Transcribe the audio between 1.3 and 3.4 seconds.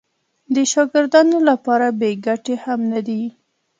لپاره بې ګټې هم نه دي.